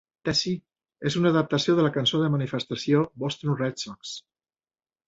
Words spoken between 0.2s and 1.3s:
"Tessie" és una